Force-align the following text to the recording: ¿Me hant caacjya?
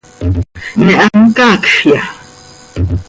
¿Me 0.83 0.93
hant 0.99 1.27
caacjya? 1.37 2.01